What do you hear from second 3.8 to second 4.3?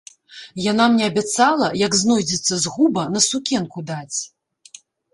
даць.